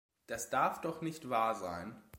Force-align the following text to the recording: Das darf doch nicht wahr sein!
Das 0.25 0.49
darf 0.49 0.81
doch 0.81 1.01
nicht 1.03 1.29
wahr 1.29 1.53
sein! 1.53 1.95